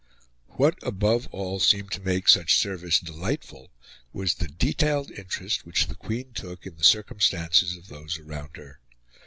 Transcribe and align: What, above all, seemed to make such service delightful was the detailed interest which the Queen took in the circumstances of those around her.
What, 0.53 0.79
above 0.81 1.27
all, 1.29 1.59
seemed 1.59 1.91
to 1.91 2.01
make 2.01 2.27
such 2.27 2.57
service 2.57 2.99
delightful 2.99 3.69
was 4.11 4.33
the 4.33 4.47
detailed 4.47 5.11
interest 5.11 5.63
which 5.63 5.85
the 5.85 5.93
Queen 5.93 6.33
took 6.33 6.65
in 6.65 6.77
the 6.77 6.83
circumstances 6.83 7.77
of 7.77 7.87
those 7.87 8.17
around 8.17 8.57
her. 8.57 8.79